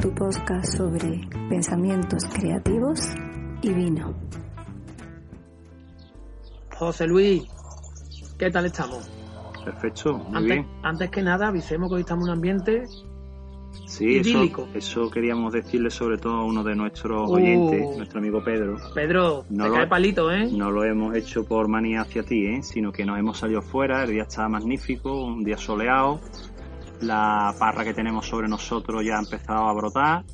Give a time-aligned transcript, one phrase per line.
[0.00, 3.00] Tu podcast sobre pensamientos creativos
[3.60, 4.14] y vino.
[6.78, 7.42] José Luis,
[8.38, 9.10] ¿qué tal estamos?
[9.64, 10.66] Perfecto, muy Antes, bien.
[10.84, 12.84] antes que nada, avisemos que hoy estamos en un ambiente
[13.86, 14.68] Sí, eso, idílico.
[14.74, 17.34] eso queríamos decirle sobre todo a uno de nuestros Uh.
[17.34, 18.76] oyentes, nuestro amigo Pedro.
[18.94, 20.48] Pedro, No te lo- cae palito, ¿eh?
[20.52, 22.62] No lo hemos hecho por manía hacia ti, ¿eh?
[22.62, 26.20] sino que nos hemos salido fuera, el día está magnífico, un día soleado,
[27.00, 30.24] la parra que tenemos sobre nosotros ya ha empezado a brotar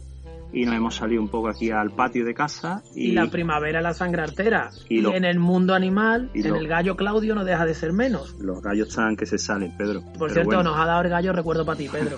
[0.53, 3.81] y nos hemos salido un poco aquí al patio de casa Y, y, la primavera
[3.81, 4.71] la sangre artera.
[4.89, 7.93] Y en el mundo animal, y en lo- el gallo Claudio no deja de ser
[7.93, 8.35] menos.
[8.41, 10.03] los gallos están que se salen, Pedro.
[10.19, 10.63] Por cierto, bueno.
[10.71, 12.17] nos ha dado el gallo recuerdo para ti, Pedro.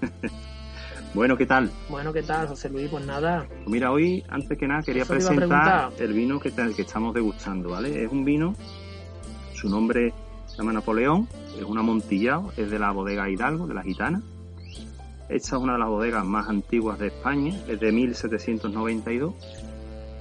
[1.14, 1.70] bueno, ¿qué tal?
[1.88, 2.88] bueno, ¿qué tal, José Luis?
[2.90, 7.14] Pues nada, Pues Mira, hoy, antes que nada, quería presentar el vino que, que estamos
[7.14, 8.04] degustando, ¿vale?
[8.04, 8.54] Es un vino,
[9.54, 10.12] su nombre
[10.58, 14.20] se llama Napoleón, es un amontillado, es de la bodega Hidalgo, de la Gitana.
[15.28, 19.34] Esta es una de las bodegas más antiguas de España, es de 1792.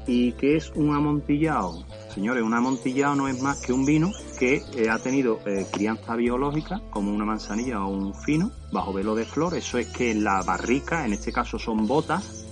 [0.05, 1.83] ¿Y qué es un amontillado?
[2.13, 6.15] Señores, un amontillado no es más que un vino que eh, ha tenido eh, crianza
[6.15, 9.55] biológica, como una manzanilla o un fino, bajo velo de flor.
[9.55, 12.45] Eso es que la barrica, en este caso son botas,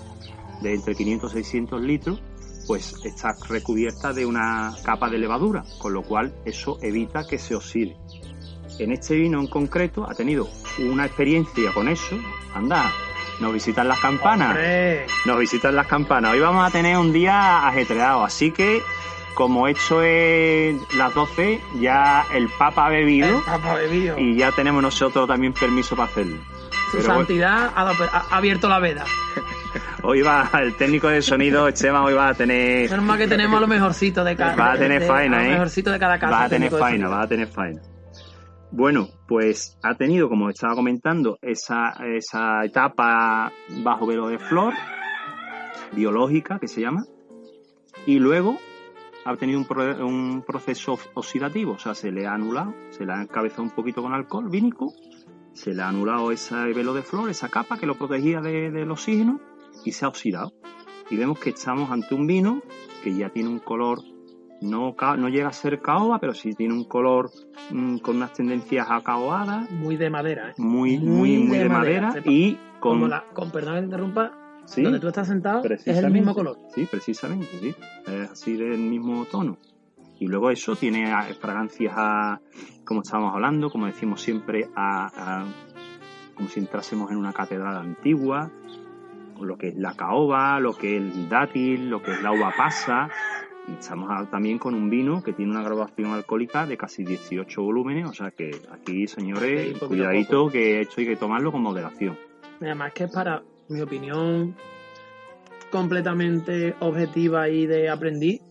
[0.63, 2.19] de entre 500 y 600 litros,
[2.67, 7.55] pues está recubierta de una capa de levadura, con lo cual eso evita que se
[7.55, 7.95] oxide.
[8.79, 10.49] En este vino en concreto ha tenido
[10.79, 12.17] una experiencia con eso.
[12.53, 12.91] Anda,
[13.39, 14.49] nos visitan las campanas.
[14.49, 16.33] hombre, Nos visitan las campanas.
[16.33, 18.81] Hoy vamos a tener un día ajetreado, así que
[19.33, 24.17] como hecho es las 12, ya el Papa ha bebido el Papa bebido.
[24.17, 26.37] y ya tenemos nosotros también permiso para hacerlo.
[26.91, 29.03] Su Pero bueno, santidad ha abierto la veda.
[30.05, 33.57] hoy va el técnico de sonido, Esteban, hoy va a tener Menos mal que tenemos
[33.57, 35.51] a lo mejorcito de cada Va a tener de- faena, a lo ¿eh?
[35.51, 36.31] mejorcito de cada casa.
[36.31, 37.81] va a tener faena, va a tener faena.
[38.71, 43.51] Bueno, pues ha tenido, como estaba comentando, esa, esa etapa
[43.83, 44.73] bajo velo de flor,
[45.93, 47.05] biológica que se llama,
[48.05, 48.57] y luego
[49.23, 53.13] ha tenido un, pro- un proceso oxidativo, o sea, se le ha anulado, se le
[53.13, 54.93] ha encabezado un poquito con alcohol vínico,
[55.53, 58.91] se le ha anulado ese velo de flor, esa capa que lo protegía de- del
[58.91, 59.39] oxígeno,
[59.83, 60.53] y se ha oxidado.
[61.09, 62.61] Y vemos que estamos ante un vino
[63.03, 63.99] que ya tiene un color
[64.61, 67.29] no, ca- no llega a ser caoba, pero sí tiene un color
[67.69, 70.53] mm, con unas tendencias acaoadas, Muy de madera, ¿eh?
[70.57, 73.09] muy, Muy muy, muy de de, madera, y Como con...
[73.09, 74.31] la, con perdón que te interrumpa,
[74.65, 76.57] Sí, donde tú estás sentado es el mismo color.
[76.73, 77.75] Sí, precisamente, sí.
[78.07, 79.59] Es así del mismo tono.
[80.19, 82.39] Y luego eso tiene ah, fragancias a,
[82.83, 85.45] como estábamos hablando, como decimos siempre, a, a-
[86.33, 88.49] como si entrásemos en una catedral antigua,
[89.41, 92.53] lo que es la caoba, lo que es el dátil, lo que es la uva
[92.55, 93.09] pasa.
[93.67, 98.07] Y estamos también con un vino que tiene una graduación alcohólica de casi 18 volúmenes,
[98.07, 102.17] o sea que aquí, señores, cuidadito, que esto hay que tomarlo con moderación.
[102.61, 104.55] Además que es para mi opinión
[105.71, 108.41] completamente objetiva y de aprendiz,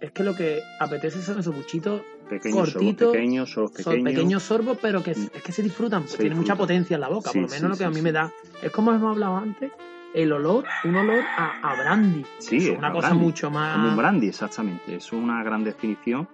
[0.00, 4.14] es que lo que apetece son esos buchitos, Pequeños, Cortito, sorbos pequeños, sorbos son pequeños.
[4.14, 7.02] pequeños sorbos, pero que es, es que se disfrutan, pues Se tiene mucha potencia en
[7.02, 8.32] la boca, Sí, por lo menos sí, lo que a mí me da.
[8.62, 9.70] Es como hemos hablado antes,
[10.14, 12.24] el olor, un olor a, a brandy.
[12.38, 13.76] Sí, es una cosa brandy, mucho más...
[13.76, 14.94] Como un brandy, exactamente.
[14.96, 16.28] Es una gran definición.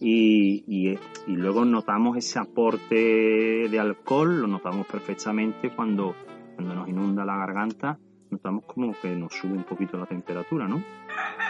[0.00, 6.14] Y, y, y luego notamos ese aporte de alcohol, lo notamos perfectamente cuando,
[6.56, 7.98] cuando nos inunda la garganta,
[8.30, 10.82] notamos como que nos sube un poquito la temperatura, ¿no?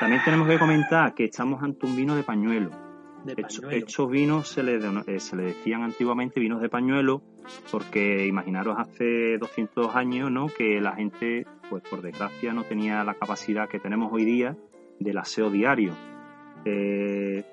[0.00, 2.70] También tenemos que comentar que estamos ante un vino de pañuelo.
[3.24, 3.86] de Estos, pañuelo.
[3.86, 4.76] estos vinos se le,
[5.06, 7.22] eh, se le decían antiguamente vinos de pañuelo
[7.70, 10.48] porque imaginaros hace 200 años ¿no?
[10.48, 14.56] que la gente, pues por desgracia, no tenía la capacidad que tenemos hoy día
[14.98, 15.94] del aseo diario.
[16.64, 17.44] Eh,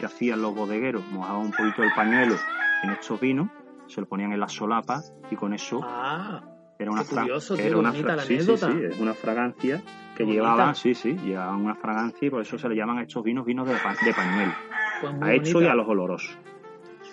[0.00, 1.04] que hacían los bodegueros?
[1.12, 2.34] Mojaban un poquito el pañuelo
[2.82, 3.48] en estos vinos,
[3.86, 6.42] se lo ponían en la solapa y con eso Ah,
[6.78, 9.14] era una, curioso, tío, era qué una bonita fra- la sí, sí, sí, es una
[9.14, 9.82] fragancia
[10.16, 10.74] que Qué llevaban, bonita.
[10.74, 13.68] sí, sí, llevaban una fragancia y por eso se le llaman a estos vinos vinos
[13.68, 14.52] de, pa- de pañuelo
[15.00, 15.72] pues a hecho y bonita.
[15.72, 16.38] a los olorosos.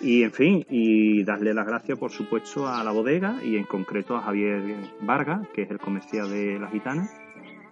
[0.02, 4.16] Y en fin, y darle las gracias por supuesto a la bodega y en concreto
[4.16, 4.60] a Javier
[5.00, 7.08] Vargas, que es el comercial de La Gitana,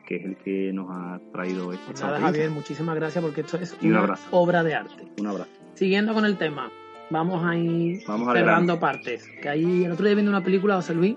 [0.07, 2.21] que es el que nos ha traído esta Pues nada.
[2.21, 5.09] Javier, muchísimas gracias porque esto es un una obra de arte.
[5.19, 5.51] Un abrazo.
[5.75, 6.71] Siguiendo con el tema,
[7.11, 9.29] vamos a ir Vamos cerrando partes.
[9.43, 11.17] Que ahí el otro día viendo una película, José Luis,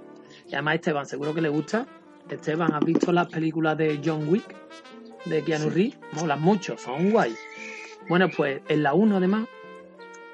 [0.49, 1.85] y además Esteban, seguro que le gusta.
[2.27, 4.55] Esteban, ¿has visto las películas de John Wick?
[5.25, 5.99] De Keanu Reeves.
[6.13, 7.35] Molan mucho, son guay.
[8.09, 9.47] Bueno, pues en la 1 además,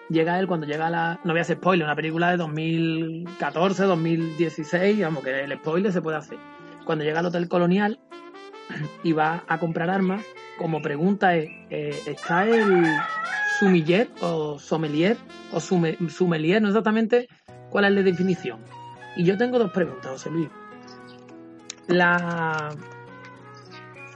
[0.09, 1.19] llega él cuando llega la...
[1.23, 6.01] No voy a hacer spoiler, una película de 2014, 2016, vamos, que el spoiler se
[6.01, 6.38] puede hacer.
[6.85, 8.00] Cuando llega al Hotel Colonial
[9.03, 10.23] y va a comprar armas,
[10.57, 12.85] como pregunta es, eh, ¿está el
[13.59, 15.17] sumiller o sommelier
[15.51, 16.62] o sume- sommelier?
[16.62, 17.27] No exactamente
[17.69, 18.59] cuál es la definición.
[19.15, 20.50] Y yo tengo dos preguntas, José Luis.
[21.88, 22.69] la,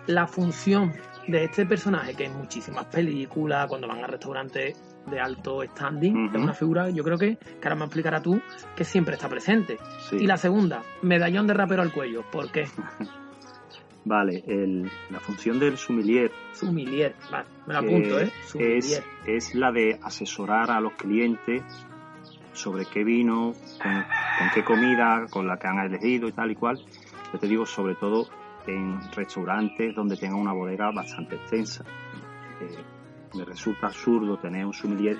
[0.08, 0.94] la función
[1.28, 4.78] de este personaje, que en muchísimas películas, cuando van a restaurantes
[5.10, 6.38] de alto standing, Ujú.
[6.38, 8.42] es una figura, yo creo que, que ahora me explicará tú,
[8.76, 9.78] que siempre está presente.
[10.10, 10.18] Sí.
[10.22, 12.24] Y la segunda, medallón de rapero al cuello.
[12.32, 12.66] ¿Por qué?
[14.06, 17.16] Vale, el- la función del sommelier Sumilier.
[17.32, 18.24] Vale, me lo apunto, ¿eh?
[18.26, 19.04] es, Sumilier.
[19.26, 21.64] es la de asesorar a los clientes
[22.52, 26.56] sobre qué vino, con, con qué comida, con la que han elegido y tal y
[26.56, 26.80] cual.
[27.32, 28.28] Yo te digo, sobre todo
[28.68, 31.84] en restaurantes donde tengan una bodega bastante extensa.
[32.62, 32.76] Eh,
[33.34, 35.18] me resulta absurdo tener un sommelier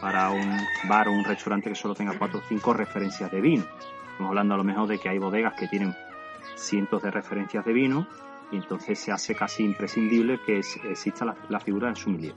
[0.00, 0.58] para un
[0.88, 3.64] bar o un restaurante que solo tenga cuatro o cinco referencias de vino.
[4.10, 5.94] Estamos hablando a lo mejor de que hay bodegas que tienen
[6.56, 8.06] cientos de referencias de vino
[8.50, 12.34] y entonces se hace casi imprescindible que exista la, la figura del sommelier.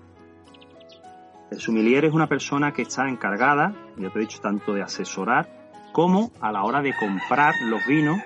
[1.52, 5.72] El sommelier es una persona que está encargada, ya te he dicho, tanto de asesorar
[5.94, 8.20] como a la hora de comprar los vinos,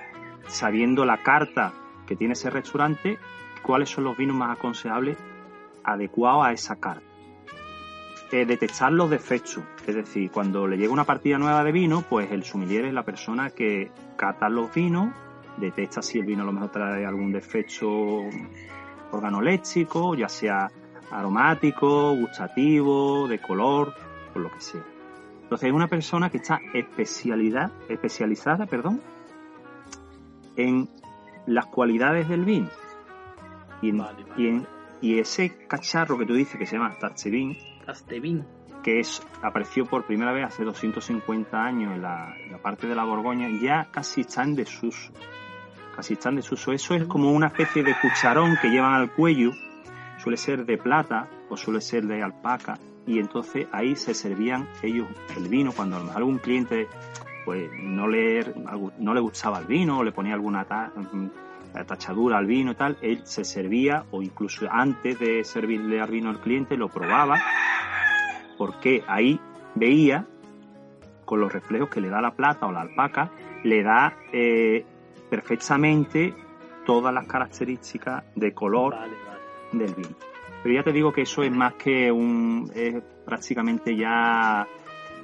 [0.48, 1.72] sabiendo la carta
[2.06, 3.18] que tiene ese restaurante,
[3.62, 5.16] cuáles son los vinos más aconsejables
[5.84, 7.04] adecuados a esa carta.
[8.30, 12.30] Eh, detectar los defectos, es decir, cuando le llega una partida nueva de vino, pues
[12.32, 15.12] el sommelier es la persona que cata los vinos,
[15.58, 18.22] detecta si el vino a lo mejor trae algún defecto
[19.10, 20.70] organoléctrico, ya sea
[21.10, 23.92] aromático, gustativo, de color,
[24.32, 24.82] por lo que sea.
[25.42, 29.02] Entonces es una persona que está especialidad, especializada perdón,
[30.56, 30.88] en
[31.46, 32.68] las cualidades del vino.
[33.82, 34.66] Y, en- Vale, vale, y, en-
[35.02, 37.56] y ese cacharro que tú dices que se llama Castevin.
[38.82, 42.94] que es, apareció por primera vez hace 250 años en la, en la parte de
[42.96, 45.12] la Borgoña, ya casi está en desuso.
[45.94, 46.72] Casi está en desuso.
[46.72, 49.52] Eso es como una especie de cucharón que llevan al cuello,
[50.18, 55.06] suele ser de plata o suele ser de alpaca, y entonces ahí se servían ellos
[55.36, 56.88] el vino cuando a lo mejor algún cliente
[57.44, 58.52] pues no le,
[58.98, 60.92] no le gustaba el vino o le ponía alguna ta-
[61.86, 66.30] tachadura al vino y tal, él se servía o incluso antes de servirle al vino
[66.30, 67.40] al cliente lo probaba
[68.58, 69.40] porque ahí
[69.74, 70.26] veía
[71.24, 73.30] con los reflejos que le da la plata o la alpaca,
[73.64, 74.84] le da eh,
[75.30, 76.34] perfectamente
[76.84, 79.84] todas las características de color Vale, vale.
[79.84, 80.16] del vino.
[80.62, 84.66] Pero ya te digo que eso es más que un, es prácticamente ya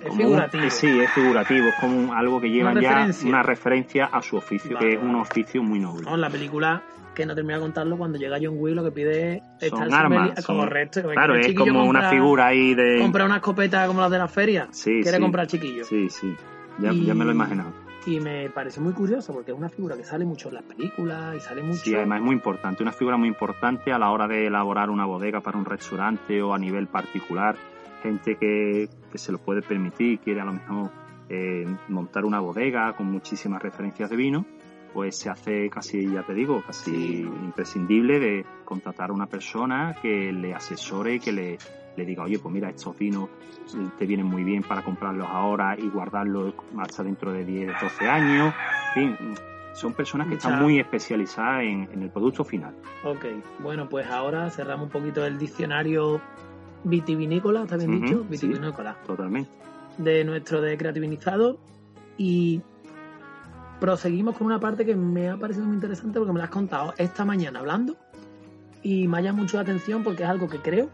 [0.01, 0.63] Es como un- figurativo.
[0.65, 3.29] eh, sí, es figurativo, es como un- algo que lleva Una ya referencia.
[3.29, 5.21] una referencia a su oficio, Vale, que es un vale.
[5.23, 6.05] oficio muy noble.
[6.09, 6.83] No, la película
[7.15, 10.45] que no termina de contarlo, cuando llega John Wick lo que pide es Son armas,
[10.45, 11.03] son- correcto.
[11.03, 12.99] que Claro, es como una compra- figura ahí de...
[13.01, 14.69] Compra una escopeta como las de la feria.
[14.71, 15.23] Sí, Quiere sí.
[15.23, 15.85] comprar chiquillo.
[15.85, 16.33] Sí, sí,
[16.79, 17.73] ya, Y- ya me lo he imaginado.
[18.07, 21.35] Y me parece muy curioso porque es una figura que sale mucho en las películas
[21.37, 21.81] y sale mucho.
[21.83, 25.05] Sí, además es muy importante, una figura muy importante a la hora de elaborar una
[25.05, 27.57] bodega para un restaurante o a nivel particular.
[28.03, 30.91] Gente que, que se lo puede permitir, quiere a lo mejor
[31.29, 34.47] eh, montar una bodega con muchísimas referencias de vino,
[34.95, 37.21] pues se hace casi, ya te digo, casi Sí.
[37.23, 41.59] imprescindible de contratar a una persona que le asesore y que le,
[41.97, 43.29] le diga, oye, pues mira, estos vinos
[43.99, 48.55] te vienen muy bien para comprarlos ahora y guardarlos hasta dentro de 10, 12 años.
[48.97, 49.35] En fin,
[49.75, 52.75] son personas que están muy especializadas en, en el producto final.
[53.05, 53.27] Ok,
[53.61, 56.21] bueno, pues ahora cerramos un poquito el diccionario
[56.85, 58.23] vitivinícola, ¿está bien dicho?
[58.23, 58.27] sí.
[58.31, 58.97] Vitivinícola.
[59.07, 59.51] Totalmente.
[59.99, 61.59] de nuestro de creativinizado
[62.17, 62.63] y
[63.81, 66.95] proseguimos con una parte que me ha parecido muy interesante porque me la has contado
[66.99, 67.97] esta mañana hablando
[68.83, 70.89] y me ha llamado mucho la atención porque es algo que creo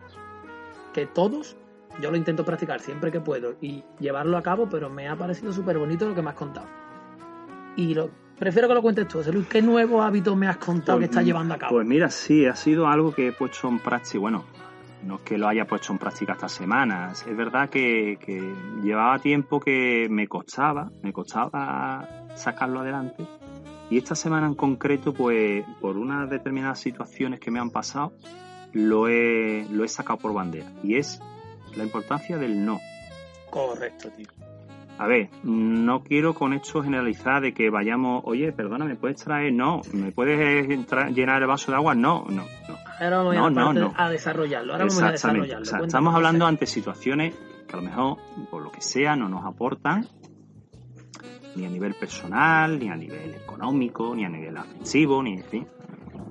[0.93, 1.57] que todos,
[2.01, 5.53] yo lo intento practicar siempre que puedo y llevarlo a cabo, pero me ha parecido
[5.53, 6.67] súper bonito lo que me has contado.
[7.77, 11.07] Y lo, prefiero que lo cuentes tú, Luis, ¿qué nuevo hábito me has contado que
[11.07, 11.75] estás llevando a cabo?
[11.75, 14.21] Pues mira, sí, ha sido algo que he puesto en práctica.
[14.21, 14.45] Bueno,
[15.05, 17.13] no es que lo haya puesto en práctica esta semana.
[17.13, 18.41] Es verdad que, que
[18.83, 23.25] llevaba tiempo que me costaba, me costaba sacarlo adelante.
[23.91, 28.13] Y esta semana en concreto, pues por unas determinadas situaciones que me han pasado,
[28.73, 30.71] lo he, lo he sacado por bandera.
[30.83, 31.21] Y es
[31.77, 32.81] la importancia del no.
[33.51, 34.27] Correcto, tío.
[34.99, 39.53] A ver, no quiero con esto generalizar de que vayamos, oye, perdona, ¿me puedes traer?
[39.53, 41.95] No, ¿me puedes entrar- llenar el vaso de agua?
[41.97, 42.77] No, no, no.
[43.01, 44.73] Ahora vamos No, a, no, a desarrollarlo.
[44.73, 45.63] Ahora vamos a desarrollarlo.
[45.63, 47.35] O sea, estamos hablando ante situaciones
[47.67, 48.19] que a lo mejor,
[48.51, 50.07] por lo que sea, no nos aportan
[51.57, 55.67] ni a nivel personal, ni a nivel económico, ni a nivel afectivo, ni en fin.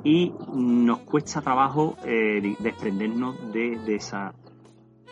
[0.05, 4.33] Y nos cuesta trabajo eh, de- desprendernos de, de esas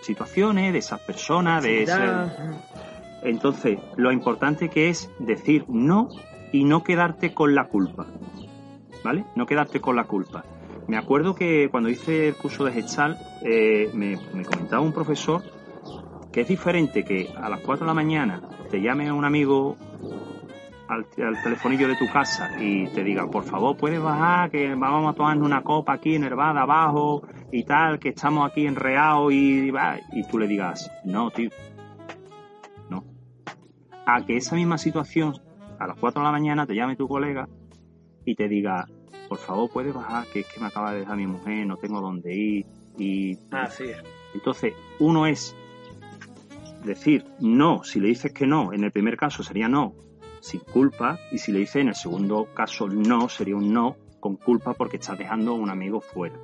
[0.01, 1.93] situaciones, de esas personas, de ese,
[3.24, 6.10] entonces, lo importante que es decir no
[6.51, 8.08] y no quedarte con la culpa.
[9.04, 9.25] ¿Vale?
[9.36, 10.44] No quedarte con la culpa.
[10.88, 15.42] Me acuerdo que cuando hice el curso de Gestalt, eh, me, me comentaba un profesor
[16.32, 19.78] que es diferente que a las 4 de la mañana te llame un amigo
[20.88, 25.12] al, al telefonillo de tu casa y te diga, por favor, puedes bajar, que vamos
[25.12, 29.32] a tomarnos una copa aquí en Hervada abajo y tal, que estamos aquí en Reao
[29.32, 29.72] y,
[30.12, 31.50] y tú le digas, no, tío.
[34.05, 35.39] A que esa misma situación,
[35.79, 37.48] a las 4 de la mañana, te llame tu colega
[38.25, 38.88] y te diga,
[39.29, 42.01] por favor, puedes bajar, que es que me acaba de dejar mi mujer, no tengo
[42.01, 42.65] dónde ir.
[42.98, 44.03] Y Así es.
[44.34, 45.55] entonces, uno es
[46.84, 49.93] decir no, si le dices que no, en el primer caso sería no,
[50.41, 54.36] sin culpa, y si le dices en el segundo caso no, sería un no con
[54.36, 56.36] culpa porque estás dejando a un amigo fuera.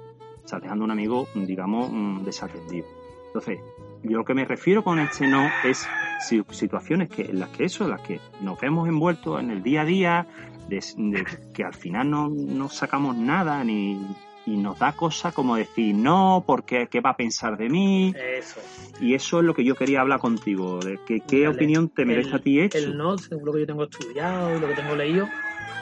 [0.43, 2.87] Estás dejando a un amigo, digamos, mm, desatendido.
[3.27, 3.59] Entonces,
[4.03, 5.87] yo lo que me refiero con este no es
[6.19, 9.81] situaciones que, en las que eso, en las que nos vemos envueltos en el día
[9.81, 10.27] a día,
[10.67, 13.99] de, de que al final no, no sacamos nada ni
[14.45, 18.61] y nos da cosa como decir no, porque qué va a pensar de mí, Eso.
[19.01, 22.29] y eso es lo que yo quería hablar contigo, de que, qué opinión te merece
[22.29, 22.77] El- a ti hecho.
[22.77, 25.27] El no, según lo que yo tengo estudiado y lo que tengo leído,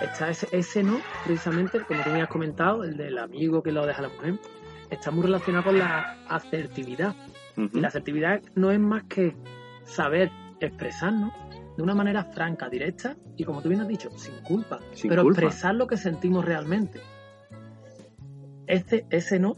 [0.01, 3.85] está ese, ese no, precisamente, como tú me has comentado, el del amigo que lo
[3.85, 4.39] deja la mujer,
[4.89, 7.15] está muy relacionado con la asertividad.
[7.71, 9.33] Y la asertividad no es más que
[9.85, 11.33] saber expresarnos
[11.77, 14.79] de una manera franca, directa y, como tú bien has dicho, sin culpa.
[14.93, 15.41] Sin pero culpa.
[15.41, 17.01] expresar lo que sentimos realmente.
[18.67, 19.57] Ese, ese no,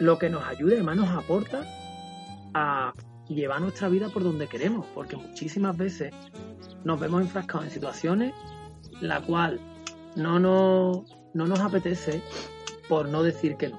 [0.00, 1.64] lo que nos ayuda, además nos aporta
[2.54, 2.92] a
[3.28, 6.12] llevar nuestra vida por donde queremos, porque muchísimas veces
[6.84, 8.34] nos vemos enfrascados en situaciones
[9.00, 9.60] la cual
[10.14, 11.04] no nos,
[11.34, 12.22] no nos apetece
[12.88, 13.78] por no decir que no.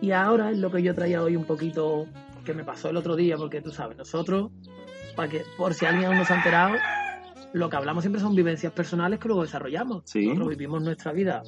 [0.00, 2.06] Y ahora es lo que yo traía hoy un poquito
[2.44, 4.50] que me pasó el otro día, porque tú sabes, nosotros,
[5.16, 6.74] para que, por si alguien aún no se ha enterado,
[7.52, 10.02] lo que hablamos siempre son vivencias personales que luego desarrollamos.
[10.06, 10.26] Sí.
[10.26, 11.42] Nosotros vivimos nuestra vida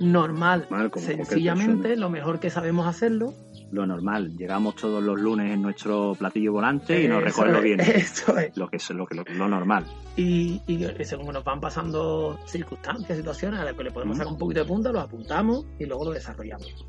[0.00, 3.34] normal, sencillamente, lo mejor que sabemos hacerlo.
[3.70, 7.80] Lo normal, llegamos todos los lunes en nuestro platillo volante y nos es, bien.
[7.80, 8.54] Eso es.
[8.56, 9.86] Lo que es lo, que, lo, lo normal.
[10.16, 14.18] Y, y según nos van pasando circunstancias, situaciones a las que le podemos Mm.
[14.18, 16.86] sacar un poquito de punta, los apuntamos y luego lo desarrollamos.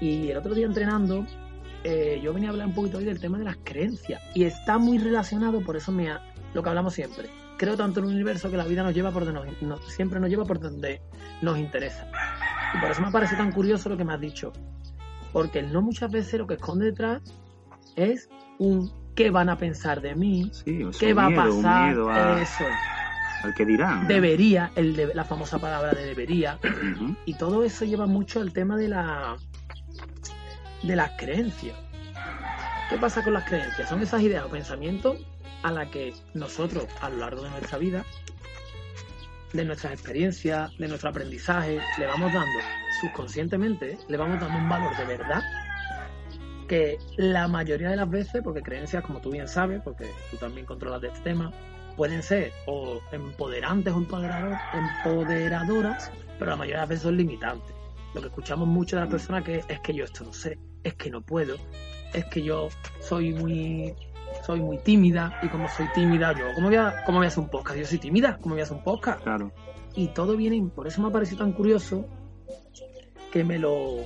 [0.00, 1.24] Y el otro día entrenando,
[1.88, 4.20] eh, yo venía a hablar un poquito hoy del tema de las creencias.
[4.34, 6.20] Y está muy relacionado, por eso me ha-
[6.52, 7.28] lo que hablamos siempre.
[7.58, 10.18] Creo tanto en el universo que la vida nos lleva por donde nos, nos- siempre
[10.18, 11.00] nos lleva por donde
[11.42, 12.10] nos interesa.
[12.74, 14.52] Y por eso me parece tan curioso lo que me has dicho.
[15.32, 17.22] Porque el no muchas veces lo que esconde detrás
[17.94, 18.28] es
[18.58, 22.42] un qué van a pensar de mí, Sí, qué va miedo, a pasar, miedo a-
[22.42, 24.08] eso es al que dirán.
[24.08, 26.58] debería, el de- la famosa palabra de debería,
[27.26, 29.36] y todo eso lleva mucho al tema de la
[30.86, 31.76] de las creencias.
[32.88, 33.88] ¿Qué pasa con las creencias?
[33.88, 35.18] Son esas ideas o pensamientos
[35.62, 38.04] a las que nosotros a lo largo de nuestra vida,
[39.52, 42.58] de nuestras experiencias, de nuestro aprendizaje, le vamos dando
[43.00, 43.98] subconscientemente, ¿eh?
[44.08, 45.42] le vamos dando un valor de verdad
[46.68, 50.66] que la mayoría de las veces, porque creencias, como tú bien sabes, porque tú también
[50.66, 51.52] controlas de este tema,
[51.96, 57.74] pueden ser o empoderantes o empoderador- empoderadoras, pero la mayoría de las veces son limitantes.
[58.14, 60.94] Lo que escuchamos mucho de las personas que es que yo esto no sé, es
[60.94, 61.56] que no puedo,
[62.14, 62.68] es que yo
[63.00, 63.94] soy muy
[64.44, 67.42] soy muy tímida y como soy tímida yo, ¿cómo voy a, cómo voy a hacer
[67.42, 67.78] un podcast?
[67.78, 69.22] Yo soy tímida, ¿cómo voy a hacer un podcast?
[69.22, 69.50] Claro.
[69.96, 72.06] y todo viene, por eso me ha parecido tan curioso
[73.32, 73.96] que me lo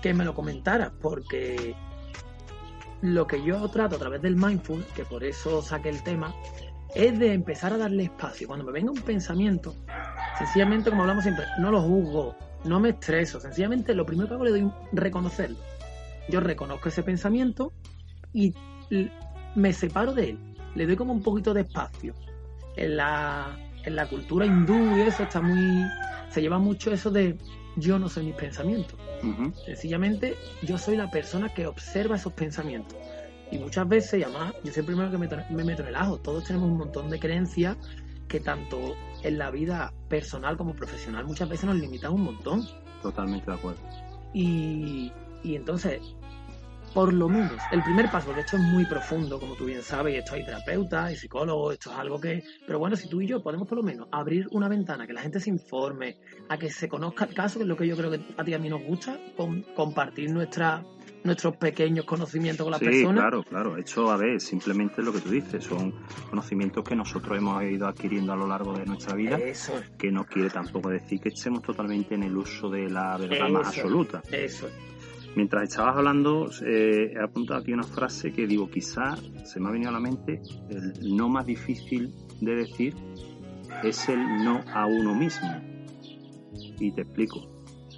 [0.00, 1.74] que me lo comentara, porque
[3.02, 6.34] lo que yo trato a través del mindful, que por eso saqué el tema,
[6.94, 8.46] es de empezar a darle espacio.
[8.46, 9.74] Cuando me venga un pensamiento,
[10.38, 12.36] sencillamente, como hablamos siempre, no lo juzgo,
[12.66, 15.56] no me estreso, sencillamente lo primero que hago le doy reconocerlo.
[16.28, 17.72] Yo reconozco ese pensamiento
[18.32, 18.54] y
[19.54, 20.38] me separo de él,
[20.74, 22.14] le doy como un poquito de espacio.
[22.76, 25.82] En la, en la cultura hindú y eso está muy.
[26.30, 27.38] se lleva mucho eso de
[27.76, 28.98] yo no soy mis pensamientos.
[29.64, 32.96] Sencillamente, yo soy la persona que observa esos pensamientos.
[33.50, 35.94] Y muchas veces, y además, yo soy el primero que meto- me meto en el
[35.96, 36.18] ajo.
[36.18, 37.76] Todos tenemos un montón de creencias
[38.28, 42.62] que tanto en la vida personal como profesional muchas veces nos limitan un montón.
[43.02, 43.80] Totalmente de acuerdo.
[44.32, 46.00] Y, y entonces,
[46.94, 50.14] por lo menos, el primer paso, porque esto es muy profundo, como tú bien sabes,
[50.14, 52.42] y esto hay terapeutas y psicólogos, esto es algo que...
[52.66, 55.20] Pero bueno, si tú y yo podemos por lo menos abrir una ventana, que la
[55.22, 56.18] gente se informe,
[56.48, 58.50] a que se conozca el caso, que es lo que yo creo que a ti
[58.50, 60.84] y a mí nos gusta, con- compartir nuestra,
[61.26, 63.14] nuestros pequeños conocimientos con las Sí, personas.
[63.20, 63.76] claro, claro.
[63.76, 65.64] Esto, a ver, simplemente es lo que tú dices.
[65.64, 65.92] Son
[66.30, 70.10] conocimientos que nosotros hemos ido adquiriendo a lo largo de nuestra vida, Eso es, que
[70.10, 74.22] no quiere tampoco decir que estemos totalmente en el uso de la verdad más absoluta.
[74.30, 74.72] eso es.
[75.36, 79.72] Mientras estabas hablando, eh, he apuntado aquí una frase que digo, quizá se me ha
[79.72, 80.40] venido a la mente,
[80.70, 82.94] el no más difícil de decir
[83.84, 85.48] es el no a uno mismo.
[86.80, 87.46] Y te explico.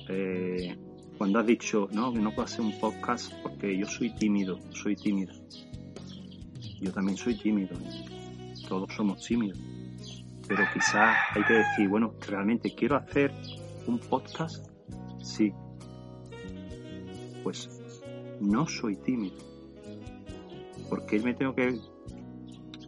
[0.09, 0.77] Eh,
[1.19, 4.95] cuando has dicho, no, que no puedo hacer un podcast porque yo soy tímido, soy
[4.95, 5.35] tímido.
[6.81, 7.77] Yo también soy tímido.
[8.69, 9.59] Todos somos tímidos.
[10.47, 13.33] pero quizás hay que decir, bueno, realmente quiero hacer
[13.87, 14.65] un podcast,
[15.21, 15.53] sí.
[17.43, 17.69] Pues
[18.41, 19.37] no soy tímido.
[20.89, 21.81] Porque me tengo que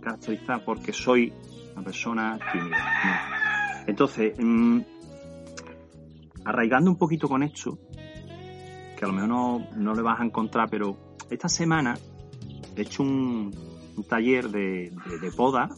[0.01, 1.33] caracterizar porque soy
[1.75, 3.85] una persona tímida.
[3.89, 4.81] Entonces, mm,
[6.45, 7.79] arraigando un poquito con esto,
[9.00, 11.97] que a lo mejor no, no le vas a encontrar, pero esta semana
[12.76, 13.50] he hecho un,
[14.07, 14.92] taller de,
[15.23, 15.71] de, poda,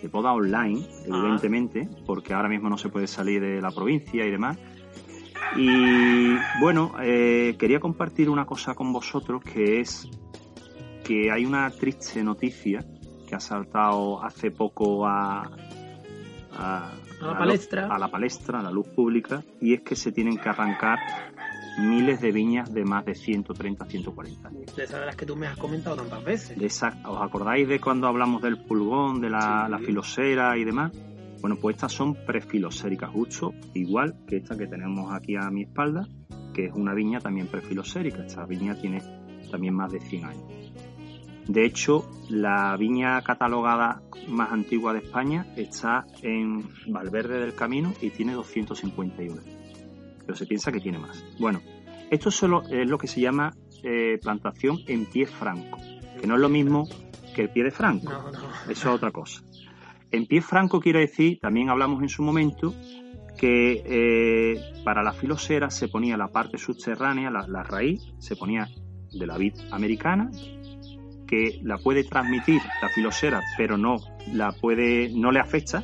[0.00, 4.30] de poda online, evidentemente, porque ahora mismo no se puede salir de la provincia y
[4.30, 4.56] demás.
[5.56, 10.08] Y bueno, eh, quería compartir una cosa con vosotros que es
[11.04, 12.84] que hay una triste noticia
[13.28, 15.42] que ha saltado hace poco a,
[16.52, 17.92] a, la, palestra.
[17.92, 20.98] a la palestra, a la luz pública, y es que se tienen que arrancar
[21.78, 24.76] miles de viñas de más de 130, 140 años.
[24.76, 26.82] De esas de las que tú me has comentado tantas veces.
[27.04, 30.92] ¿Os acordáis de cuando hablamos del pulgón, de la, filosera y demás?
[31.40, 36.08] Bueno, pues estas son prefiloséricas, justo igual que esta que tenemos aquí a mi espalda,
[36.52, 38.24] que es una viña también prefilosérica.
[38.24, 39.00] Esta viña tiene
[39.50, 40.72] también más de 100 años.
[41.46, 48.10] De hecho, la viña catalogada más antigua de España está en Valverde del Camino y
[48.10, 49.57] tiene 251
[50.28, 51.24] pero se piensa que tiene más.
[51.38, 51.62] Bueno,
[52.10, 55.78] esto solo es lo que se llama eh, plantación en pie franco,
[56.20, 56.86] que no es lo mismo
[57.34, 58.12] que el pie de franco.
[58.64, 59.42] Eso es otra cosa.
[60.10, 62.74] En pie franco quiere decir, también hablamos en su momento,
[63.38, 68.68] que eh, para la filosera se ponía la parte subterránea, la, raíz, se ponía
[69.10, 70.30] de la vid americana,
[71.26, 73.96] que la puede transmitir la filosera, pero no
[74.30, 75.82] la puede, no le afecta.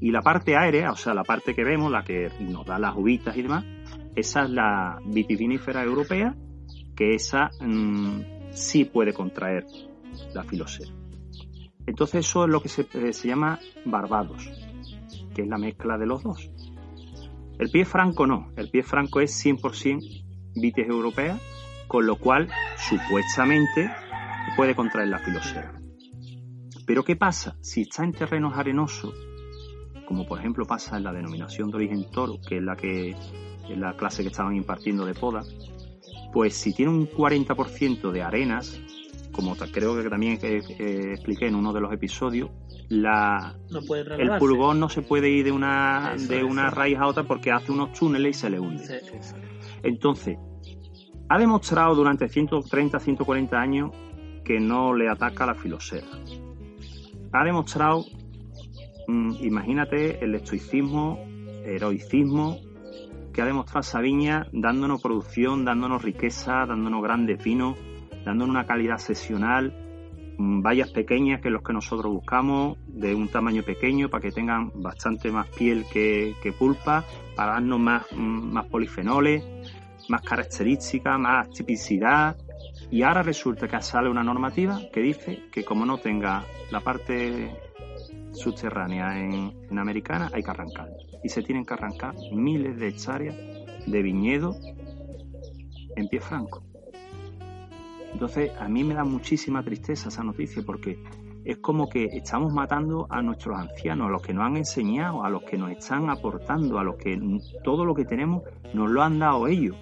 [0.00, 2.96] Y la parte aérea, o sea, la parte que vemos, la que nos da las
[2.96, 3.64] uvitas y demás,
[4.14, 6.36] esa es la vitivinífera europea,
[6.96, 9.66] que esa mm, sí puede contraer
[10.34, 10.92] la filosera.
[11.86, 14.50] Entonces eso es lo que se, eh, se, llama barbados,
[15.34, 16.50] que es la mezcla de los dos.
[17.58, 21.38] El pie franco no, el pie franco es 100% vitis europea,
[21.86, 23.90] con lo cual supuestamente
[24.56, 25.80] puede contraer la filosera.
[26.86, 27.56] Pero ¿qué pasa?
[27.60, 29.14] Si está en terrenos arenosos,
[30.08, 33.76] como por ejemplo pasa en la denominación de origen toro, que es la que es
[33.76, 35.42] la clase que estaban impartiendo de poda,
[36.32, 38.80] pues si tiene un 40% de arenas,
[39.32, 42.48] como creo que también expliqué en uno de los episodios,
[42.88, 43.58] la,
[44.16, 47.70] el pulgón no se puede ir de una, de una raíz a otra porque hace
[47.70, 49.02] unos túneles y se le hunde.
[49.82, 50.38] Entonces,
[51.28, 53.90] ha demostrado durante 130, 140 años
[54.42, 56.06] que no le ataca la filosera.
[57.30, 58.06] Ha demostrado
[59.08, 61.18] imagínate el estoicismo,
[61.64, 62.58] heroicismo
[63.32, 67.78] que ha demostrado Sabiña dándonos producción, dándonos riqueza, dándonos grandes vinos,
[68.24, 69.72] dándonos una calidad sesional,
[70.38, 74.72] mm, vallas pequeñas que los que nosotros buscamos, de un tamaño pequeño para que tengan
[74.74, 77.04] bastante más piel que, pulpa,
[77.36, 79.44] para darnos más, mm, más polifenoles,
[80.08, 82.36] más características, más tipicidad.
[82.90, 87.67] Y ahora resulta que sale una normativa que dice que como no tenga la parte
[88.38, 90.88] subterránea en, en Americana hay que arrancar.
[91.22, 93.36] Y se tienen que arrancar miles de hectáreas
[93.86, 94.56] de viñedo
[95.96, 96.62] en pie franco.
[98.12, 100.98] Entonces, a mí me da muchísima tristeza esa noticia porque
[101.44, 105.30] es como que estamos matando a nuestros ancianos, a los que nos han enseñado, a
[105.30, 107.18] los que nos están aportando, a los que
[107.64, 108.42] todo lo que tenemos
[108.74, 109.76] nos lo han dado ellos.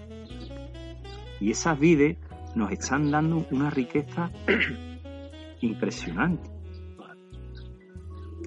[1.41, 2.19] Y esas vides
[2.55, 4.31] nos están dando una riqueza
[5.61, 6.56] impresionante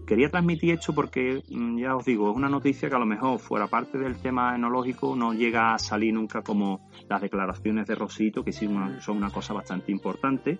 [0.09, 3.37] quería transmitir esto porque, mm, ya os digo, es una noticia que a lo mejor
[3.37, 8.43] fuera parte del tema enológico no llega a salir nunca como las declaraciones de Rosito,
[8.43, 8.67] que sí
[9.01, 10.57] son una cosa bastante importante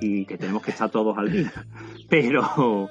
[0.00, 1.52] y que tenemos que estar todos al día.
[2.10, 2.88] Pero,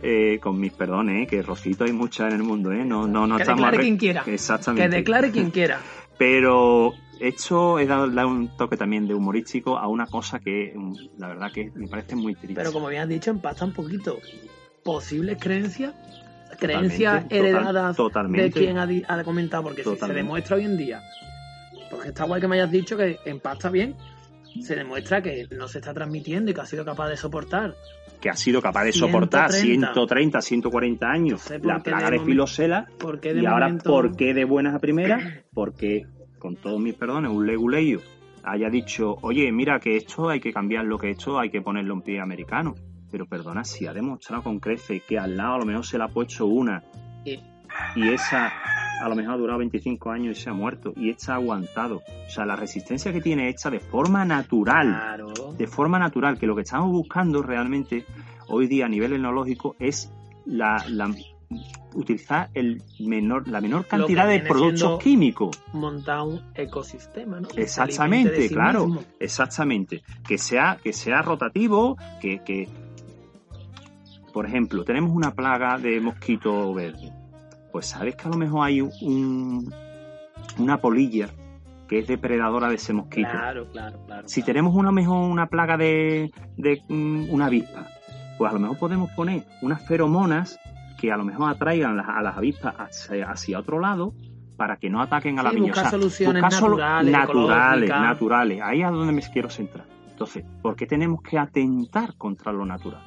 [0.00, 1.26] eh, con mis perdones, ¿eh?
[1.26, 2.86] que Rosito hay muchas en el mundo, ¿eh?
[2.86, 3.60] No, no, no que estamos...
[3.60, 4.22] declare quien quiera.
[4.26, 4.88] Exactamente.
[4.88, 5.80] Que declare quien quiera.
[6.18, 11.28] Pero esto es dar un toque también de humorístico a una cosa que mm, la
[11.28, 12.54] verdad que me parece muy triste.
[12.54, 14.18] Pero como habías dicho, empata un poquito
[14.82, 15.94] posibles creencias,
[16.58, 21.02] creencias heredadas de quien ha, comentado, porque si se demuestra hoy en día,
[21.90, 23.96] porque está guay que me hayas dicho que empasta bien,
[24.60, 27.74] se demuestra que no se está transmitiendo y que ha sido capaz de soportar.
[28.20, 32.86] Que ha sido capaz de soportar 130, 140 años la plaga de, filosela.
[33.22, 35.22] y ahora, ¿por qué de buenas a primeras?
[35.54, 36.06] Porque,
[36.38, 38.00] con todos mis perdones, un leguleyo
[38.44, 42.02] haya dicho, oye, mira que esto hay que cambiarlo, que esto hay que ponerlo en
[42.02, 42.74] pie americano.
[43.12, 46.04] Pero perdona, si ha demostrado con crece que al lado a lo mejor se le
[46.04, 46.82] ha puesto una
[47.94, 48.50] y esa
[49.02, 52.02] a lo mejor ha durado 25 años y se ha muerto y esta ha aguantado.
[52.26, 55.22] O sea, la resistencia que tiene hecha de forma natural,
[55.58, 58.04] de forma natural, que lo que estamos buscando realmente
[58.48, 60.10] hoy día a nivel etnológico es
[60.46, 61.14] la, la-
[61.94, 65.60] utilizar el menor, la menor cantidad de productos químicos.
[65.72, 67.48] Montar un ecosistema, ¿no?
[67.56, 69.02] Exactamente, sí claro, mismo.
[69.18, 70.02] exactamente.
[70.26, 72.68] Que sea, que sea rotativo, que, que,
[74.32, 77.12] por ejemplo, tenemos una plaga de mosquito verde.
[77.70, 79.72] Pues sabes que a lo mejor hay un,
[80.58, 81.28] una polilla
[81.88, 83.28] que es depredadora de ese mosquito.
[83.30, 84.28] Claro, claro, claro.
[84.28, 84.46] Si claro.
[84.46, 87.86] tenemos una mejor una plaga de, de mm, una avispa,
[88.38, 90.58] pues a lo mejor podemos poner unas feromonas
[90.98, 94.14] que a lo mejor atraigan las- a las avispas hacia, hacia otro lado
[94.56, 95.68] para que no ataquen a la Sí, viña.
[95.68, 98.60] buscar O sea, soluciones buscar naturales, naturales, naturales.
[98.62, 99.86] Ahí es a donde me quiero centrar.
[100.10, 103.02] Entonces, ¿por qué tenemos que atentar contra lo natural?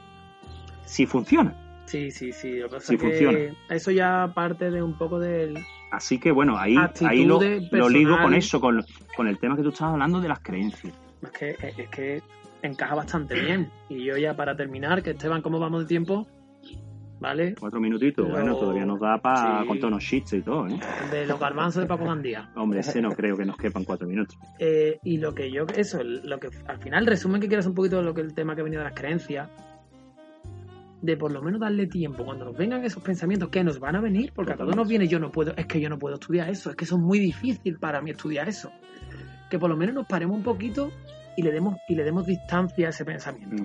[0.85, 1.55] Si funciona.
[1.85, 2.57] Sí, sí, sí.
[2.57, 3.39] Lo que pasa Sí es que funciona.
[3.69, 5.57] Eso ya parte de un poco del.
[5.91, 6.75] Así que bueno, ahí,
[7.07, 7.39] ahí lo,
[7.71, 8.83] lo ligo con eso, con,
[9.15, 10.93] con el tema que tú estabas hablando de las creencias.
[11.21, 12.21] Es que, es que
[12.63, 13.69] encaja bastante bien.
[13.89, 16.27] Y yo ya para terminar, que Esteban, ¿cómo vamos de tiempo?
[17.19, 17.55] ¿Vale?
[17.57, 19.67] Cuatro minutitos, Pero- bueno, todavía nos da para Sí.
[19.67, 20.77] contar unos chistes y todo, ¿eh?
[21.11, 22.49] De los garbanzos de Paco Gandía.
[22.55, 24.37] Hombre, ese no creo que nos quepan cuatro minutos.
[24.59, 27.73] Eh, y lo que yo, eso, lo que al final, resumen que quiero es un
[27.73, 29.49] poquito de lo que el tema que venía de las creencias,
[31.05, 34.01] de por lo menos darle tiempo cuando nos vengan esos pensamientos que nos van a
[34.01, 36.49] venir, porque a todos nos viene yo no puedo, es que yo no puedo estudiar
[36.49, 38.71] eso, es que eso es muy difícil para mí estudiar eso.
[39.49, 40.91] Que por lo menos nos paremos un poquito
[41.37, 43.63] y le demos, y le demos distancia a ese pensamiento.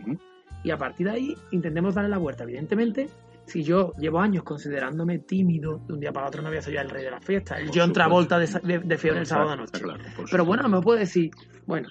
[0.62, 2.44] Y a partir de ahí intentemos darle la vuelta.
[2.44, 3.08] Evidentemente,
[3.46, 6.74] si yo llevo años considerándome tímido, de un día para otro no voy a ser
[6.74, 7.92] ya el rey de la fiesta, el Por John supuesto.
[7.94, 9.80] Travolta de, de, de fiebre el sábado noche.
[9.80, 11.30] claro, Pero bueno, me puedo decir,
[11.66, 11.88] bueno,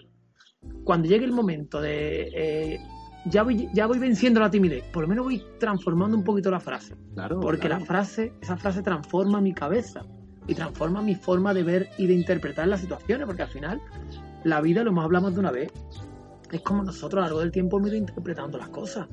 [0.83, 2.79] cuando llegue el momento de eh,
[3.25, 6.60] ya voy, ya voy venciendo la timidez, por lo menos voy transformando un poquito la
[6.60, 6.95] frase.
[7.13, 7.79] Claro, Porque claro.
[7.79, 10.01] la frase, esa frase transforma mi cabeza
[10.47, 13.82] y transforma mi forma de ver y de interpretar las situaciones, porque al final
[14.43, 15.71] la vida, lo hemos hablado más de una vez,
[16.51, 19.08] es como nosotros a lo largo del tiempo hemos ido interpretando las cosas.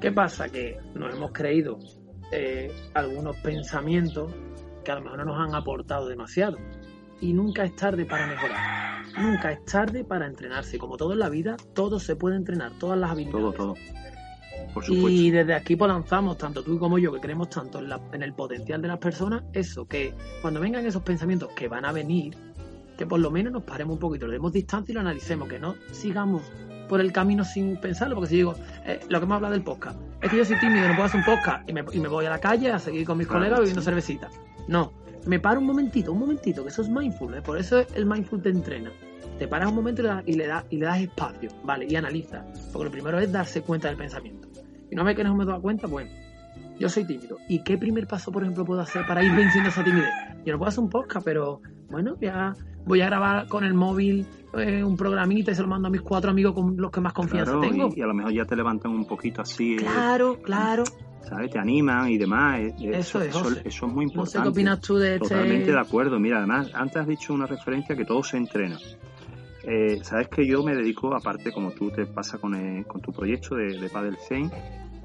[0.00, 0.48] ¿Qué pasa?
[0.48, 1.78] Que nos hemos creído
[2.30, 4.30] eh, algunos pensamientos
[4.84, 6.58] que a lo mejor no nos han aportado demasiado.
[7.20, 9.04] Y nunca es tarde para mejorar.
[9.18, 10.78] Nunca es tarde para entrenarse.
[10.78, 13.40] Como todo en la vida, todo se puede entrenar, todas las habilidades.
[13.40, 13.74] Todo, todo.
[14.72, 15.08] Por supuesto.
[15.08, 18.22] Y desde aquí pues lanzamos, tanto tú como yo, que creemos tanto en, la- en
[18.22, 22.36] el potencial de las personas, eso, que cuando vengan esos pensamientos que van a venir,
[22.98, 25.58] que por lo menos nos paremos un poquito, le demos distancia y lo analicemos, que
[25.58, 26.42] no sigamos
[26.88, 29.98] por el camino sin pensarlo, porque si digo, eh, lo que hemos hablado del podcast,
[30.22, 32.26] es que yo soy tímido, no puedo hacer un podcast y me, y me voy
[32.26, 33.84] a la calle a seguir con mis Claro, colegas bebiendo sí.
[33.86, 34.28] cervecita.
[34.68, 34.92] No,
[35.26, 37.42] me paro un momentito, un momentito, que eso es mindful, ¿eh?
[37.42, 38.90] por eso el mindful te entrena.
[39.38, 41.86] Te paras un momento y le das, y le das, y le das espacio, ¿vale?
[41.88, 42.44] Y analiza.
[42.72, 44.48] Porque lo primero es darse cuenta del pensamiento.
[44.90, 46.10] Y una vez que no me dado cuenta, bueno,
[46.78, 47.38] yo soy tímido.
[47.48, 50.10] ¿Y qué primer paso, por ejemplo, puedo hacer para ir venciendo esa timidez?
[50.44, 51.60] Yo no puedo hacer un podcast, pero
[51.90, 52.54] bueno, ya
[52.86, 56.02] voy a grabar con el móvil eh, un programita y se lo mando a mis
[56.02, 57.90] cuatro amigos con los que más confianza Claro, tengo.
[57.94, 60.84] y, y a lo mejor ya te levantan un poquito así, eh, Claro, claro.
[61.28, 61.50] ¿sabes?
[61.50, 62.60] Te animan y demás.
[62.60, 63.62] eh, eh, Eso es, eso, José.
[63.64, 64.38] eso es muy No importante.
[64.38, 65.28] sé qué opinas tú de este.
[65.28, 66.20] Totalmente de acuerdo.
[66.20, 68.78] Mira, además, antes has dicho una referencia que todo se entrena.
[69.66, 73.10] Eh, Sabes que yo me dedico, aparte, como tú te pasa con, eh, con tu
[73.12, 74.50] proyecto de, de Padel Zen,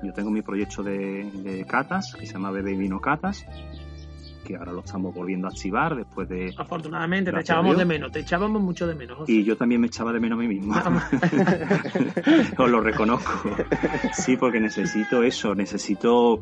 [0.03, 3.45] yo tengo mi proyecto de, de catas, que se llama Bebé y Vino Catas,
[4.49, 6.55] que ahora lo estamos volviendo a activar después de...
[6.57, 9.19] Afortunadamente, te echábamos de menos, te echábamos mucho de menos.
[9.19, 9.31] José.
[9.31, 10.73] Y yo también me echaba de menos a mí mismo.
[12.57, 13.47] Os lo reconozco.
[14.11, 16.41] Sí, porque necesito eso, necesito,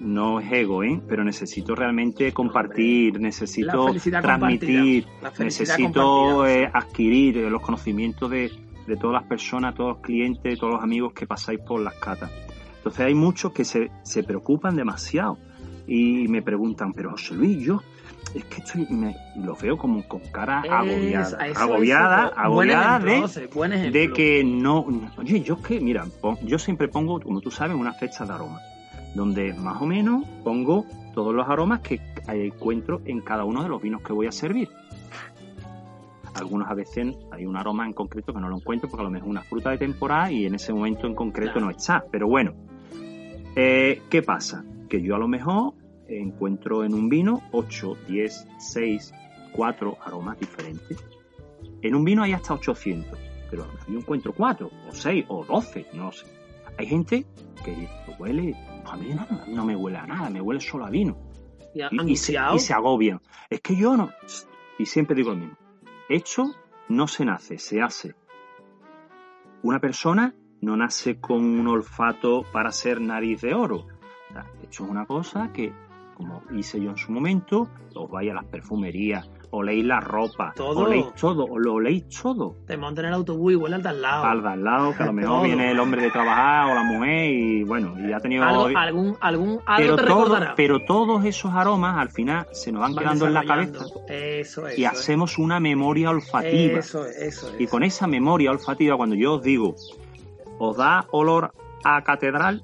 [0.00, 1.00] no es ego, ¿eh?
[1.08, 3.86] pero necesito realmente compartir, necesito
[4.20, 5.06] transmitir,
[5.38, 8.52] necesito eh, adquirir eh, los conocimientos de,
[8.86, 12.30] de todas las personas, todos los clientes, todos los amigos que pasáis por las catas.
[12.76, 15.38] Entonces hay muchos que se, se preocupan demasiado
[15.86, 17.80] y me preguntan, pero José Luis, yo
[18.34, 22.38] es que estoy, me, y lo veo como con cara agobiada, eso, agobiada, eso.
[22.40, 22.98] Agobiada
[23.72, 27.50] ejemplo, de, que no, oye, yo es que, mira, pon- yo siempre pongo, como tú
[27.50, 28.58] sabes, una fecha de aroma,
[29.14, 33.68] donde más o menos pongo todos los aromas que eh, encuentro en cada uno de
[33.68, 34.68] los vinos que voy a servir.
[36.34, 39.10] Algunos a veces hay un aroma en concreto que no lo encuentro porque a lo
[39.10, 41.66] mejor es una fruta de temporada y en ese momento en concreto Claro.
[41.66, 42.04] no está.
[42.10, 42.54] Pero bueno,
[43.54, 44.64] eh, ¿qué pasa?
[44.94, 45.74] Que yo a lo mejor
[46.06, 49.12] encuentro en un vino 8, 10, 6,
[49.52, 51.04] 4 aromas diferentes.
[51.82, 53.18] En un vino hay hasta 800,
[53.50, 56.26] pero a lo mejor yo encuentro 4, o 6, o 12, no sé.
[56.78, 57.26] Hay gente
[57.64, 57.88] que
[58.20, 58.54] huele,
[58.84, 61.16] a mí no, no me huele a nada, me huele solo a vino
[61.74, 63.20] Y a- y, y se, y se agobian.
[63.50, 64.10] Es que yo no.
[64.78, 65.56] Y siempre digo lo mismo.
[66.08, 66.44] Hecho
[66.88, 68.14] no se nace, se hace.
[69.64, 73.86] Una persona no nace con un olfato para ser nariz de oro.
[74.34, 75.72] O sea, hecho es una cosa que
[76.16, 80.84] como hice yo en su momento, os vais a las perfumerías, oléis la ropa, Todo.
[80.86, 82.54] oléis todo, o lo oléis todo.
[82.68, 84.24] Te montan en el autobús y huele al de al lado.
[84.24, 85.42] Al de al lado, que a lo mejor Todo.
[85.42, 88.44] viene el hombre de trabajar o la mujer y bueno, y ha tenido...
[88.44, 92.80] Algo, algún, algún, algo pero, te todo- pero todos esos aromas al final se nos
[92.82, 94.78] van, Van quedando en la cabeza Eso es.
[94.78, 96.78] y hacemos una memoria olfativa.
[96.78, 97.60] Eso es, eso es.
[97.60, 99.74] Y con esa memoria olfativa, cuando yo os digo,
[100.60, 102.62] os da olor a catedral,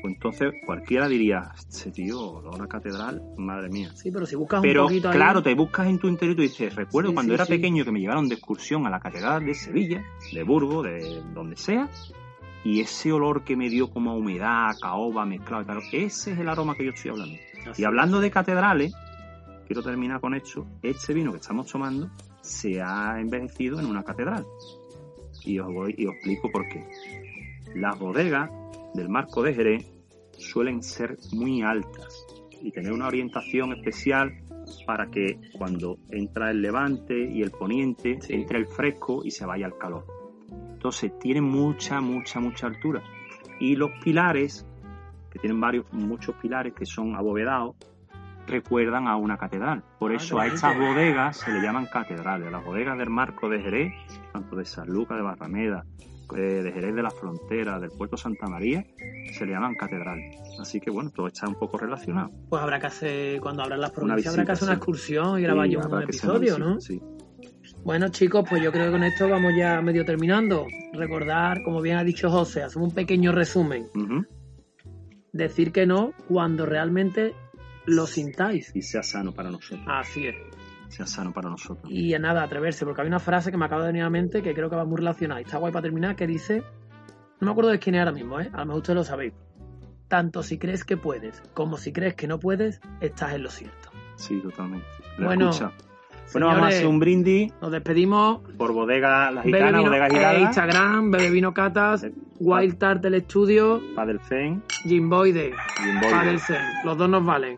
[0.00, 3.90] pues entonces cualquiera diría, este tío, olor a catedral, madre mía.
[3.94, 5.16] Sí, pero si buscas Pero un poquito ahí...
[5.16, 7.52] claro, te buscas en tu interior y tú dices, recuerdo Sí, cuando sí, era sí.
[7.52, 11.56] pequeño que me llevaron de excursión a la catedral de Sevilla, de Burgos, de donde
[11.56, 11.88] sea,
[12.64, 16.38] y ese olor que me dio como a humedad, caoba mezclado y tal, ese es
[16.38, 17.38] el aroma que yo estoy hablando.
[17.70, 18.94] Así Y hablando de catedrales,
[19.66, 20.66] quiero terminar con esto.
[20.82, 22.10] Este vino que estamos tomando
[22.42, 24.44] se ha envejecido en una catedral.
[25.44, 26.84] Y os voy y os explico por qué.
[27.74, 28.50] Las bodegas
[28.94, 29.86] del marco de Jerez
[30.38, 32.26] suelen ser muy altas
[32.62, 34.32] y tener una orientación especial
[34.86, 38.34] para que cuando entra el levante y el poniente Sí.
[38.34, 40.04] entre el fresco y se vaya el calor.
[40.72, 43.02] Entonces tiene mucha, mucha, mucha altura.
[43.58, 44.66] Y los pilares,
[45.30, 47.76] que tienen varios, muchos pilares que son abovedados,
[48.46, 49.84] recuerdan a una catedral.
[49.98, 52.50] Por eso a estas bodegas se le llaman catedrales.
[52.50, 53.92] Las bodegas del Marco de Jerez,
[54.32, 55.84] tanto de San Lucas de Barrameda,
[56.36, 58.84] eh, de Jerez de la Frontera, del Puerto Santa María,
[59.36, 60.36] se le llaman catedrales.
[60.60, 62.30] Así que bueno, todo está un poco relacionado.
[62.48, 65.68] Pues habrá que hacer, cuando abran las provincias, habrá que hacer una excursión y grabar
[65.68, 66.80] Sí, un una episodio, ¿no?
[66.80, 67.00] sí.
[67.84, 70.66] Bueno, chicos, pues yo creo que con esto vamos ya medio terminando.
[70.92, 73.86] Recordar, como bien ha dicho José, hacer un pequeño resumen.
[75.32, 77.34] Decir que no cuando realmente
[77.86, 78.70] lo sintáis.
[78.74, 79.80] Y sea sano para nosotros.
[79.88, 80.36] Así es.
[80.90, 81.90] Sea sano para nosotros.
[81.90, 84.42] Y nada, atreverse, porque hay una frase que me acaba de venir a la mente
[84.42, 85.40] que creo que va muy relacionada.
[85.40, 86.62] y Está guay para terminar, que dice,
[87.40, 88.50] no me acuerdo de quién es ahora mismo, ¿eh?
[88.52, 89.32] a lo mejor ustedes lo sabéis.
[90.08, 93.90] Tanto si crees que puedes como si crees que no puedes, estás en lo cierto.
[94.16, 94.84] Sí, totalmente.
[95.18, 95.72] La Bueno, escucha.
[96.32, 98.40] Bueno, vamos a Señores, hacer un brindis Nos despedimos.
[98.56, 102.06] por bodega La Gitana, vino, bodega eh, girada, Instagram, Bebe Vino Catas,
[102.38, 105.52] Wild Tart del estudio, Padel Zen Jimboide.
[106.10, 106.60] Padel Zen.
[106.84, 107.56] Los dos nos valen.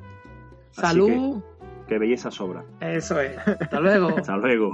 [0.76, 1.42] Así Salud.
[1.88, 2.64] Que belleza sobra.
[2.80, 3.36] Eso es.
[3.38, 4.08] Hasta luego.
[4.16, 4.72] Hasta luego.